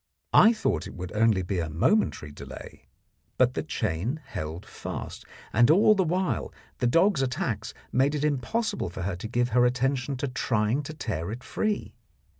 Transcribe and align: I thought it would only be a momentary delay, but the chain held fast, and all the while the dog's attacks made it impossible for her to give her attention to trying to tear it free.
I 0.33 0.51
thought 0.51 0.87
it 0.87 0.95
would 0.95 1.11
only 1.15 1.43
be 1.43 1.59
a 1.59 1.69
momentary 1.69 2.31
delay, 2.31 2.87
but 3.37 3.53
the 3.53 3.61
chain 3.61 4.19
held 4.25 4.65
fast, 4.65 5.25
and 5.53 5.69
all 5.69 5.93
the 5.93 6.03
while 6.03 6.51
the 6.79 6.87
dog's 6.87 7.21
attacks 7.21 7.75
made 7.91 8.15
it 8.15 8.25
impossible 8.25 8.89
for 8.89 9.03
her 9.03 9.15
to 9.17 9.27
give 9.27 9.49
her 9.49 9.63
attention 9.63 10.17
to 10.17 10.27
trying 10.27 10.81
to 10.89 10.95
tear 10.95 11.29
it 11.31 11.43
free. 11.43 11.93